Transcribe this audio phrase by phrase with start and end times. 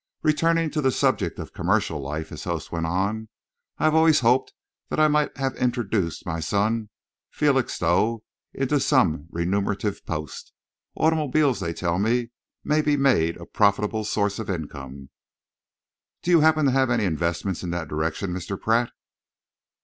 [0.23, 3.29] "Returning to the subject of commercial life," his host went on,
[3.77, 4.51] "I have always hoped
[4.89, 6.89] that I might have introduced my son,
[7.29, 10.53] Felixstowe, into some remunerative post.
[10.95, 12.31] Automobiles, they tell me,
[12.63, 15.11] may be made a profitable source of income.
[16.23, 18.59] Do you happen to have any investments in that direction, Mr.
[18.59, 18.89] Pratt?"